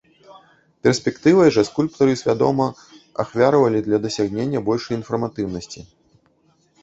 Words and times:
Перспектывай 0.85 1.49
жа 1.57 1.63
скульптары 1.69 2.13
свядома 2.21 2.67
ахвяравалі 3.23 3.79
для 3.89 3.97
дасягнення 4.05 4.59
большай 4.69 4.95
інфарматыўнасці. 5.01 5.81